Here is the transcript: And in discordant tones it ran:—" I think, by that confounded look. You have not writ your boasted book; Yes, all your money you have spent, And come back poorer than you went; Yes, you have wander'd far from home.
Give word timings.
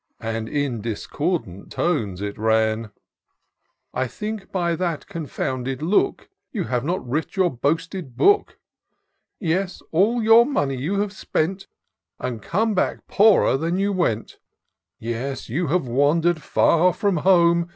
And 0.19 0.49
in 0.49 0.81
discordant 0.81 1.71
tones 1.71 2.21
it 2.23 2.35
ran:—" 2.39 2.89
I 3.93 4.07
think, 4.07 4.51
by 4.51 4.75
that 4.75 5.05
confounded 5.05 5.83
look. 5.83 6.27
You 6.51 6.63
have 6.63 6.83
not 6.83 7.07
writ 7.07 7.35
your 7.35 7.51
boasted 7.51 8.17
book; 8.17 8.57
Yes, 9.39 9.83
all 9.91 10.23
your 10.23 10.43
money 10.47 10.75
you 10.75 10.99
have 11.01 11.13
spent, 11.13 11.67
And 12.17 12.41
come 12.41 12.73
back 12.73 13.05
poorer 13.07 13.57
than 13.57 13.77
you 13.77 13.93
went; 13.93 14.39
Yes, 14.97 15.49
you 15.49 15.67
have 15.67 15.85
wander'd 15.87 16.41
far 16.41 16.93
from 16.93 17.17
home. 17.17 17.69